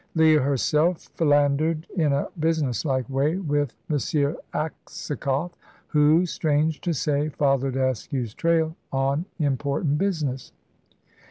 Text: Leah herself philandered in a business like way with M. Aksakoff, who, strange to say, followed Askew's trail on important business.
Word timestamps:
Leah 0.15 0.41
herself 0.41 1.09
philandered 1.13 1.85
in 1.95 2.11
a 2.11 2.27
business 2.39 2.83
like 2.85 3.07
way 3.07 3.35
with 3.35 3.75
M. 3.87 3.97
Aksakoff, 4.51 5.51
who, 5.89 6.25
strange 6.25 6.81
to 6.81 6.91
say, 6.91 7.29
followed 7.29 7.75
Askew's 7.75 8.33
trail 8.33 8.75
on 8.91 9.25
important 9.37 9.99
business. 9.99 10.53